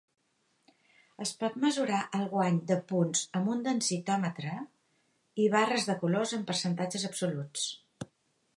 [1.25, 4.55] Es pot mesurar el guany de punts amb un densitòmetre
[5.45, 7.69] i barres de colors en percentatges absoluts.